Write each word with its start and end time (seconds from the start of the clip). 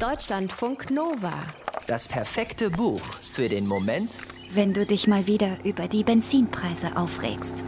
Deutschlandfunk 0.00 0.92
Nova. 0.92 1.42
Das 1.88 2.06
perfekte 2.06 2.70
Buch 2.70 3.00
für 3.00 3.48
den 3.48 3.66
Moment, 3.66 4.18
wenn 4.54 4.72
du 4.72 4.86
dich 4.86 5.08
mal 5.08 5.26
wieder 5.26 5.56
über 5.64 5.88
die 5.88 6.04
Benzinpreise 6.04 6.96
aufregst. 6.96 7.64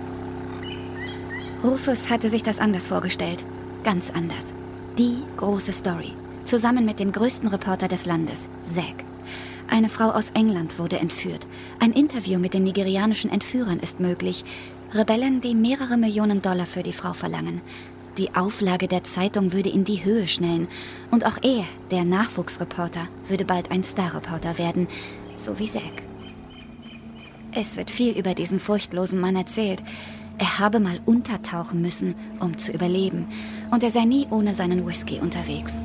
Rufus 1.64 2.08
hatte 2.08 2.30
sich 2.30 2.45
das 2.45 2.61
anders 2.61 2.87
vorgestellt. 2.87 3.45
Ganz 3.82 4.11
anders. 4.11 4.54
Die 4.96 5.24
große 5.38 5.72
Story. 5.72 6.12
Zusammen 6.45 6.84
mit 6.84 7.00
dem 7.00 7.11
größten 7.11 7.48
Reporter 7.48 7.88
des 7.88 8.06
Landes, 8.06 8.48
Zack. 8.62 9.04
Eine 9.66 9.88
Frau 9.88 10.10
aus 10.10 10.30
England 10.30 10.78
wurde 10.78 11.00
entführt. 11.00 11.48
Ein 11.80 11.92
Interview 11.92 12.38
mit 12.38 12.54
den 12.54 12.62
nigerianischen 12.62 13.32
Entführern 13.32 13.80
ist 13.80 13.98
möglich. 13.98 14.44
Rebellen, 14.94 15.40
die 15.40 15.56
mehrere 15.56 15.96
Millionen 15.96 16.42
Dollar 16.42 16.66
für 16.66 16.84
die 16.84 16.92
Frau 16.92 17.12
verlangen. 17.12 17.60
Die 18.21 18.34
Auflage 18.34 18.87
der 18.87 19.02
Zeitung 19.02 19.55
würde 19.55 19.71
in 19.71 19.84
die 19.84 20.05
Höhe 20.05 20.29
schnellen. 20.29 20.68
Und 21.11 21.25
auch 21.25 21.39
er, 21.41 21.64
der 21.90 22.04
Nachwuchsreporter, 22.04 23.08
würde 23.29 23.46
bald 23.46 23.71
ein 23.71 23.82
Starreporter 23.82 24.58
werden, 24.58 24.89
so 25.36 25.58
wie 25.58 25.64
Zack. 25.64 26.03
Es 27.53 27.79
wird 27.79 27.91
viel 27.91 28.18
über 28.18 28.35
diesen 28.35 28.58
furchtlosen 28.58 29.18
Mann 29.18 29.36
erzählt. 29.36 29.82
Er 30.36 30.58
habe 30.58 30.80
mal 30.80 31.00
untertauchen 31.07 31.80
müssen, 31.80 32.14
um 32.41 32.58
zu 32.58 32.72
überleben. 32.72 33.27
Und 33.70 33.83
er 33.83 33.91
sei 33.91 34.05
nie 34.05 34.27
ohne 34.30 34.52
seinen 34.52 34.86
Whisky 34.86 35.19
unterwegs. 35.19 35.83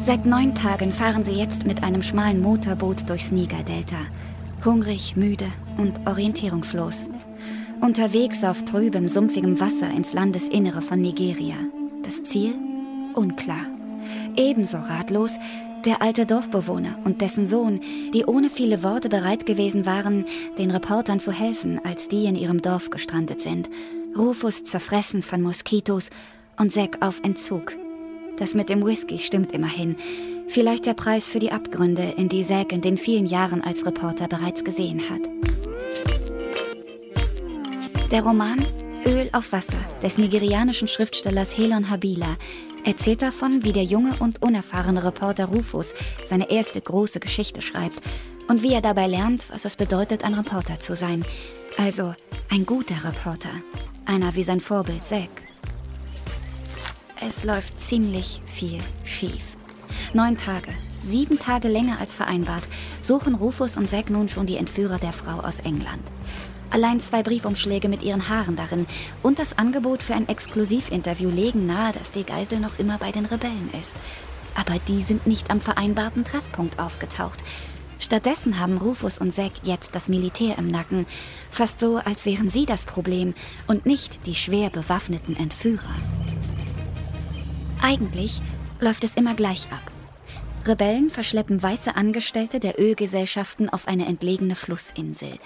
Seit 0.00 0.26
neun 0.26 0.54
Tagen 0.54 0.92
fahren 0.92 1.24
sie 1.24 1.32
jetzt 1.32 1.64
mit 1.64 1.82
einem 1.82 2.02
schmalen 2.02 2.42
Motorboot 2.42 3.08
durchs 3.08 3.30
Niger-Delta. 3.30 3.96
Hungrig, 4.66 5.16
müde 5.16 5.46
und 5.78 6.06
orientierungslos 6.06 7.06
unterwegs 7.80 8.44
auf 8.44 8.64
trübem, 8.64 9.08
sumpfigem 9.08 9.60
Wasser 9.60 9.88
ins 9.90 10.12
Landesinnere 10.12 10.82
von 10.82 11.00
Nigeria. 11.00 11.56
Das 12.02 12.22
Ziel? 12.22 12.54
Unklar. 13.14 13.66
Ebenso 14.36 14.78
ratlos 14.78 15.38
der 15.84 16.02
alte 16.02 16.26
Dorfbewohner 16.26 16.98
und 17.04 17.20
dessen 17.20 17.46
Sohn, 17.46 17.80
die 18.12 18.24
ohne 18.24 18.50
viele 18.50 18.82
Worte 18.82 19.08
bereit 19.08 19.46
gewesen 19.46 19.86
waren, 19.86 20.24
den 20.58 20.70
Reportern 20.70 21.20
zu 21.20 21.32
helfen, 21.32 21.80
als 21.84 22.08
die 22.08 22.26
in 22.26 22.36
ihrem 22.36 22.60
Dorf 22.60 22.90
gestrandet 22.90 23.40
sind. 23.40 23.70
Rufus 24.16 24.64
zerfressen 24.64 25.22
von 25.22 25.40
Moskitos 25.40 26.10
und 26.58 26.72
Zack 26.72 26.98
auf 27.00 27.20
Entzug. 27.22 27.76
Das 28.38 28.54
mit 28.54 28.68
dem 28.68 28.84
Whisky 28.84 29.18
stimmt 29.18 29.52
immerhin. 29.52 29.96
Vielleicht 30.48 30.86
der 30.86 30.94
Preis 30.94 31.28
für 31.28 31.38
die 31.38 31.52
Abgründe, 31.52 32.14
in 32.16 32.28
die 32.28 32.44
Zack 32.44 32.72
in 32.72 32.80
den 32.80 32.96
vielen 32.96 33.26
Jahren 33.26 33.62
als 33.62 33.86
Reporter 33.86 34.28
bereits 34.28 34.64
gesehen 34.64 35.02
hat. 35.10 35.22
Der 38.10 38.22
Roman 38.22 38.64
Öl 39.04 39.28
auf 39.32 39.52
Wasser 39.52 39.76
des 40.02 40.16
nigerianischen 40.16 40.88
Schriftstellers 40.88 41.58
Helon 41.58 41.90
Habila 41.90 42.38
erzählt 42.86 43.20
davon, 43.20 43.64
wie 43.64 43.74
der 43.74 43.84
junge 43.84 44.14
und 44.18 44.40
unerfahrene 44.40 45.04
Reporter 45.04 45.44
Rufus 45.44 45.92
seine 46.26 46.50
erste 46.50 46.80
große 46.80 47.20
Geschichte 47.20 47.60
schreibt 47.60 48.00
und 48.48 48.62
wie 48.62 48.72
er 48.72 48.80
dabei 48.80 49.08
lernt, 49.08 49.50
was 49.50 49.66
es 49.66 49.76
bedeutet, 49.76 50.24
ein 50.24 50.32
Reporter 50.32 50.80
zu 50.80 50.96
sein. 50.96 51.22
Also 51.76 52.14
ein 52.50 52.64
guter 52.64 52.96
Reporter. 53.04 53.50
Einer 54.06 54.34
wie 54.34 54.42
sein 54.42 54.60
Vorbild 54.60 55.04
Zack. 55.04 55.28
Es 57.20 57.44
läuft 57.44 57.78
ziemlich 57.78 58.40
viel 58.46 58.80
schief. 59.04 59.58
Neun 60.14 60.38
Tage, 60.38 60.72
sieben 61.02 61.38
Tage 61.38 61.68
länger 61.68 61.98
als 62.00 62.14
vereinbart, 62.14 62.62
suchen 63.02 63.34
Rufus 63.34 63.76
und 63.76 63.90
Zack 63.90 64.08
nun 64.08 64.30
schon 64.30 64.46
die 64.46 64.56
Entführer 64.56 64.96
der 64.96 65.12
Frau 65.12 65.40
aus 65.40 65.60
England. 65.60 66.02
Allein 66.70 67.00
zwei 67.00 67.22
Briefumschläge 67.22 67.88
mit 67.88 68.02
ihren 68.02 68.28
Haaren 68.28 68.56
darin 68.56 68.86
und 69.22 69.38
das 69.38 69.56
Angebot 69.56 70.02
für 70.02 70.14
ein 70.14 70.28
Exklusivinterview 70.28 71.30
legen 71.30 71.66
nahe, 71.66 71.92
dass 71.92 72.10
die 72.10 72.24
Geisel 72.24 72.60
noch 72.60 72.78
immer 72.78 72.98
bei 72.98 73.10
den 73.10 73.24
Rebellen 73.24 73.70
ist. 73.80 73.96
Aber 74.54 74.78
die 74.86 75.02
sind 75.02 75.26
nicht 75.26 75.50
am 75.50 75.60
vereinbarten 75.60 76.24
Treffpunkt 76.24 76.78
aufgetaucht. 76.78 77.42
Stattdessen 78.00 78.60
haben 78.60 78.78
Rufus 78.78 79.18
und 79.18 79.32
Zack 79.32 79.52
jetzt 79.64 79.94
das 79.94 80.08
Militär 80.08 80.56
im 80.58 80.70
Nacken, 80.70 81.06
fast 81.50 81.80
so, 81.80 81.96
als 81.96 82.26
wären 82.26 82.48
sie 82.48 82.64
das 82.64 82.84
Problem 82.84 83.34
und 83.66 83.86
nicht 83.86 84.26
die 84.26 84.34
schwer 84.34 84.70
bewaffneten 84.70 85.36
Entführer. 85.36 85.94
Eigentlich 87.82 88.40
läuft 88.80 89.04
es 89.04 89.14
immer 89.14 89.34
gleich 89.34 89.66
ab. 89.72 89.92
Rebellen 90.66 91.10
verschleppen 91.10 91.62
weiße 91.62 91.96
Angestellte 91.96 92.60
der 92.60 92.78
Ölgesellschaften 92.78 93.68
auf 93.68 93.88
eine 93.88 94.06
entlegene 94.06 94.54
Flussinsel. 94.54 95.38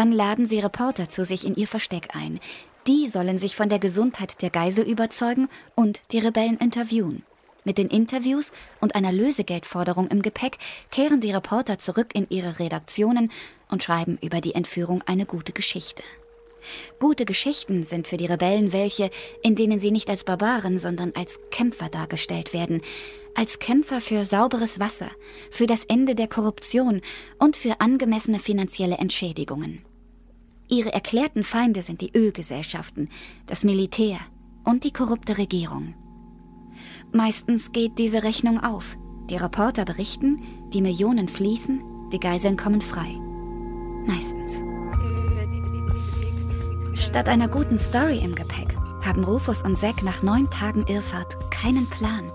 Dann 0.00 0.12
laden 0.12 0.46
sie 0.46 0.60
Reporter 0.60 1.10
zu 1.10 1.26
sich 1.26 1.46
in 1.46 1.56
ihr 1.56 1.66
Versteck 1.66 2.16
ein. 2.16 2.40
Die 2.86 3.06
sollen 3.06 3.36
sich 3.36 3.54
von 3.54 3.68
der 3.68 3.78
Gesundheit 3.78 4.40
der 4.40 4.48
Geisel 4.48 4.88
überzeugen 4.88 5.46
und 5.74 6.00
die 6.12 6.20
Rebellen 6.20 6.56
interviewen. 6.56 7.22
Mit 7.64 7.76
den 7.76 7.88
Interviews 7.88 8.50
und 8.80 8.94
einer 8.94 9.12
Lösegeldforderung 9.12 10.08
im 10.08 10.22
Gepäck 10.22 10.56
kehren 10.90 11.20
die 11.20 11.32
Reporter 11.32 11.76
zurück 11.76 12.14
in 12.14 12.26
ihre 12.30 12.58
Redaktionen 12.58 13.30
und 13.68 13.82
schreiben 13.82 14.16
über 14.22 14.40
die 14.40 14.54
Entführung 14.54 15.02
eine 15.04 15.26
gute 15.26 15.52
Geschichte. 15.52 16.02
Gute 16.98 17.26
Geschichten 17.26 17.82
sind 17.82 18.08
für 18.08 18.16
die 18.16 18.24
Rebellen 18.24 18.72
welche, 18.72 19.10
in 19.42 19.54
denen 19.54 19.80
sie 19.80 19.90
nicht 19.90 20.08
als 20.08 20.24
Barbaren, 20.24 20.78
sondern 20.78 21.12
als 21.14 21.40
Kämpfer 21.50 21.90
dargestellt 21.90 22.54
werden, 22.54 22.80
als 23.34 23.58
Kämpfer 23.58 24.00
für 24.00 24.24
sauberes 24.24 24.80
Wasser, 24.80 25.10
für 25.50 25.66
das 25.66 25.84
Ende 25.84 26.14
der 26.14 26.26
Korruption 26.26 27.02
und 27.38 27.58
für 27.58 27.82
angemessene 27.82 28.38
finanzielle 28.38 28.96
Entschädigungen. 28.96 29.84
Ihre 30.70 30.92
erklärten 30.92 31.42
Feinde 31.42 31.82
sind 31.82 32.00
die 32.00 32.16
Ölgesellschaften, 32.16 33.08
das 33.46 33.64
Militär 33.64 34.18
und 34.64 34.84
die 34.84 34.92
korrupte 34.92 35.36
Regierung. 35.36 35.94
Meistens 37.12 37.72
geht 37.72 37.98
diese 37.98 38.22
Rechnung 38.22 38.60
auf. 38.60 38.96
Die 39.28 39.36
Reporter 39.36 39.84
berichten, 39.84 40.42
die 40.72 40.80
Millionen 40.80 41.28
fließen, 41.28 41.82
die 42.12 42.20
Geiseln 42.20 42.56
kommen 42.56 42.80
frei. 42.80 43.08
Meistens. 44.06 44.62
Statt 46.94 47.28
einer 47.28 47.48
guten 47.48 47.76
Story 47.76 48.20
im 48.22 48.36
Gepäck 48.36 48.76
haben 49.04 49.24
Rufus 49.24 49.64
und 49.64 49.76
Zack 49.76 50.04
nach 50.04 50.22
neun 50.22 50.48
Tagen 50.50 50.86
Irrfahrt 50.86 51.50
keinen 51.50 51.90
Plan. 51.90 52.30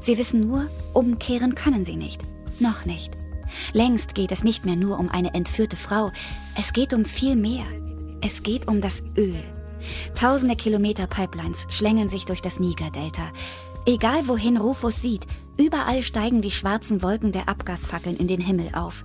Sie 0.00 0.16
wissen 0.16 0.48
nur, 0.48 0.70
umkehren 0.94 1.54
können 1.54 1.84
sie 1.84 1.96
nicht. 1.96 2.22
Noch 2.60 2.86
nicht. 2.86 3.12
Längst 3.72 4.14
geht 4.14 4.32
es 4.32 4.44
nicht 4.44 4.64
mehr 4.64 4.76
nur 4.76 4.98
um 4.98 5.08
eine 5.08 5.34
entführte 5.34 5.76
Frau. 5.76 6.10
Es 6.56 6.72
geht 6.72 6.92
um 6.92 7.04
viel 7.04 7.36
mehr. 7.36 7.64
Es 8.20 8.42
geht 8.42 8.68
um 8.68 8.80
das 8.80 9.02
Öl. 9.16 9.42
Tausende 10.14 10.56
Kilometer 10.56 11.06
Pipelines 11.06 11.66
schlängeln 11.70 12.08
sich 12.08 12.24
durch 12.26 12.42
das 12.42 12.58
Niger-Delta. 12.58 13.30
Egal 13.86 14.28
wohin 14.28 14.56
Rufus 14.56 15.00
sieht, 15.00 15.26
überall 15.56 16.02
steigen 16.02 16.42
die 16.42 16.50
schwarzen 16.50 17.02
Wolken 17.02 17.32
der 17.32 17.48
Abgasfackeln 17.48 18.16
in 18.16 18.28
den 18.28 18.40
Himmel 18.40 18.70
auf. 18.74 19.04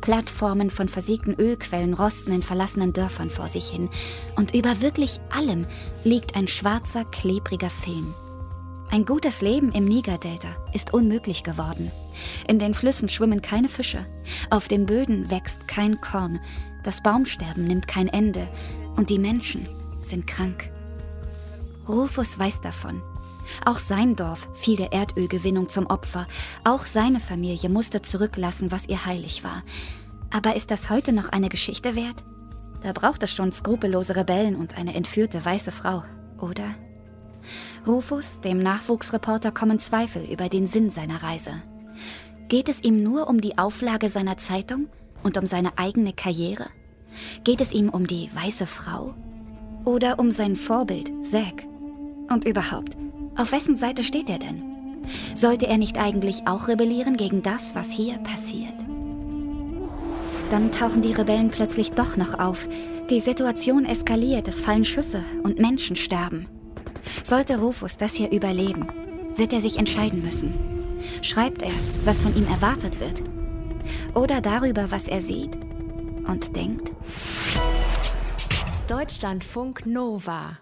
Plattformen 0.00 0.70
von 0.70 0.88
versiegten 0.88 1.34
Ölquellen 1.34 1.94
rosten 1.94 2.32
in 2.32 2.42
verlassenen 2.42 2.92
Dörfern 2.92 3.30
vor 3.30 3.48
sich 3.48 3.68
hin. 3.68 3.88
Und 4.36 4.54
über 4.54 4.80
wirklich 4.80 5.20
allem 5.30 5.66
liegt 6.04 6.36
ein 6.36 6.46
schwarzer, 6.46 7.04
klebriger 7.04 7.70
Film. 7.70 8.14
Ein 8.94 9.06
gutes 9.06 9.42
Leben 9.42 9.72
im 9.72 9.86
Niger-Delta 9.86 10.50
ist 10.72 10.94
unmöglich 10.94 11.42
geworden. 11.42 11.90
In 12.46 12.60
den 12.60 12.74
Flüssen 12.74 13.08
schwimmen 13.08 13.42
keine 13.42 13.68
Fische, 13.68 14.06
auf 14.50 14.68
den 14.68 14.86
Böden 14.86 15.32
wächst 15.32 15.66
kein 15.66 16.00
Korn, 16.00 16.38
das 16.84 17.02
Baumsterben 17.02 17.64
nimmt 17.64 17.88
kein 17.88 18.06
Ende 18.06 18.46
und 18.94 19.10
die 19.10 19.18
Menschen 19.18 19.68
sind 20.04 20.28
krank. 20.28 20.70
Rufus 21.88 22.38
weiß 22.38 22.60
davon. 22.60 23.02
Auch 23.66 23.78
sein 23.78 24.14
Dorf 24.14 24.48
fiel 24.54 24.76
der 24.76 24.92
Erdölgewinnung 24.92 25.68
zum 25.68 25.86
Opfer. 25.86 26.28
Auch 26.62 26.86
seine 26.86 27.18
Familie 27.18 27.70
musste 27.70 28.00
zurücklassen, 28.00 28.70
was 28.70 28.86
ihr 28.86 29.04
heilig 29.04 29.42
war. 29.42 29.64
Aber 30.30 30.54
ist 30.54 30.70
das 30.70 30.88
heute 30.88 31.12
noch 31.12 31.30
eine 31.30 31.48
Geschichte 31.48 31.96
wert? 31.96 32.22
Da 32.84 32.92
braucht 32.92 33.24
es 33.24 33.34
schon 33.34 33.50
skrupellose 33.50 34.14
Rebellen 34.14 34.54
und 34.54 34.78
eine 34.78 34.94
entführte 34.94 35.44
weiße 35.44 35.72
Frau, 35.72 36.04
oder? 36.38 36.76
Rufus, 37.86 38.40
dem 38.40 38.58
Nachwuchsreporter, 38.58 39.52
kommen 39.52 39.78
Zweifel 39.78 40.24
über 40.24 40.48
den 40.48 40.66
Sinn 40.66 40.90
seiner 40.90 41.22
Reise. 41.22 41.62
Geht 42.48 42.68
es 42.68 42.82
ihm 42.82 43.02
nur 43.02 43.28
um 43.28 43.40
die 43.40 43.58
Auflage 43.58 44.08
seiner 44.08 44.36
Zeitung 44.36 44.88
und 45.22 45.38
um 45.38 45.46
seine 45.46 45.78
eigene 45.78 46.12
Karriere? 46.12 46.66
Geht 47.44 47.60
es 47.60 47.72
ihm 47.72 47.88
um 47.88 48.06
die 48.06 48.28
weiße 48.34 48.66
Frau? 48.66 49.14
Oder 49.84 50.18
um 50.18 50.30
sein 50.30 50.56
Vorbild, 50.56 51.12
Zack? 51.22 51.66
Und 52.30 52.46
überhaupt, 52.46 52.96
auf 53.36 53.52
wessen 53.52 53.76
Seite 53.76 54.02
steht 54.02 54.30
er 54.30 54.38
denn? 54.38 54.62
Sollte 55.34 55.66
er 55.66 55.78
nicht 55.78 55.98
eigentlich 55.98 56.46
auch 56.46 56.68
rebellieren 56.68 57.16
gegen 57.16 57.42
das, 57.42 57.74
was 57.74 57.90
hier 57.90 58.18
passiert? 58.18 58.74
Dann 60.50 60.70
tauchen 60.70 61.02
die 61.02 61.12
Rebellen 61.12 61.48
plötzlich 61.48 61.90
doch 61.90 62.16
noch 62.16 62.38
auf. 62.38 62.68
Die 63.10 63.20
Situation 63.20 63.84
eskaliert, 63.84 64.48
es 64.48 64.60
fallen 64.60 64.84
Schüsse 64.84 65.22
und 65.42 65.58
Menschen 65.58 65.96
sterben. 65.96 66.48
Sollte 67.22 67.58
Rufus 67.58 67.96
das 67.96 68.14
hier 68.14 68.30
überleben, 68.30 68.86
wird 69.36 69.52
er 69.52 69.60
sich 69.60 69.78
entscheiden 69.78 70.22
müssen. 70.22 70.54
Schreibt 71.22 71.62
er, 71.62 71.72
was 72.04 72.20
von 72.20 72.36
ihm 72.36 72.46
erwartet 72.46 73.00
wird? 73.00 73.22
Oder 74.14 74.40
darüber, 74.40 74.90
was 74.90 75.08
er 75.08 75.22
sieht 75.22 75.56
und 76.26 76.56
denkt? 76.56 76.92
Deutschlandfunk 78.88 79.86
Nova 79.86 80.58